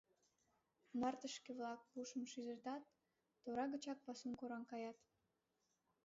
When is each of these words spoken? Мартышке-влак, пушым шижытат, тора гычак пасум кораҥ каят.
Мартышке-влак, 1.01 1.79
пушым 1.91 2.23
шижытат, 2.31 2.83
тора 3.43 3.65
гычак 3.73 3.99
пасум 4.05 4.33
кораҥ 4.39 4.63
каят. 4.71 4.97